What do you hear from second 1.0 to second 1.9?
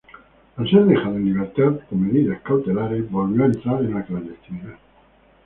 en libertad